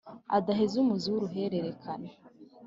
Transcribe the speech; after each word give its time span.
Adaheza 0.37 0.75
umuzi 0.83 1.07
w'uruhererekane 1.09 2.09